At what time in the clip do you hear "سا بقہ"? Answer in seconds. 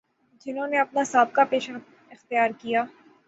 1.03-1.41